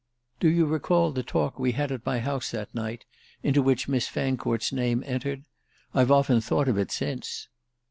[0.39, 3.05] "Do you recall the talk we had at my house that night,
[3.43, 5.43] into which Miss Fancourt's name entered?
[5.93, 7.49] I've often thought of it since."